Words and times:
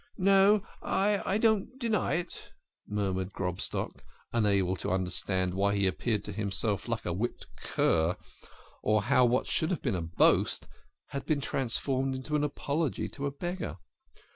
""No, 0.33 0.63
I 0.81 1.37
don't 1.37 1.77
deny 1.77 2.13
it," 2.15 2.53
murmured 2.87 3.33
Grobstock, 3.33 4.03
unable 4.33 4.75
to 4.77 4.89
understand 4.89 5.53
why 5.53 5.75
he 5.75 5.85
appeared 5.85 6.23
to 6.23 6.31
himself 6.33 6.87
like 6.87 7.05
a 7.05 7.13
whipped 7.13 7.45
cur, 7.57 8.15
or 8.81 9.03
how 9.03 9.25
what 9.25 9.45
should 9.45 9.69
have 9.69 9.83
been 9.83 9.93
a 9.93 10.01
boast 10.01 10.67
had 11.09 11.27
been 11.27 11.39
transformed 11.39 12.15
into 12.15 12.35
an 12.35 12.43
apology 12.43 13.07
to 13.09 13.27
a 13.27 13.31
beggar. 13.31 13.77